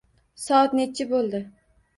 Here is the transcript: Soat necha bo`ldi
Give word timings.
Soat 0.45 0.73
necha 0.79 1.07
bo`ldi 1.15 1.45